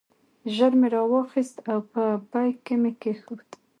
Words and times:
ژر 0.55 0.71
مې 0.79 0.87
راواخیست 0.95 1.57
او 1.71 1.79
په 1.91 2.03
بیک 2.31 2.55
کې 2.65 2.75
مې 2.81 2.91
کېښود. 3.01 3.49